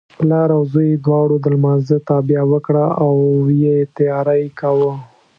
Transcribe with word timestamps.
پلار 0.17 0.49
او 0.57 0.63
زوی 0.73 0.89
دواړو 1.05 1.35
د 1.41 1.45
لمانځه 1.55 1.97
تابیا 2.09 2.41
وکړه 2.51 2.85
او 3.05 3.13
یې 3.61 3.77
تیاری 3.97 4.43
کاوه. 4.59 4.91